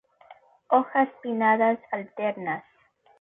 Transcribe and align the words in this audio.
Hojas 0.69 1.09
pinnadas 1.25 1.77
alternas. 1.99 2.63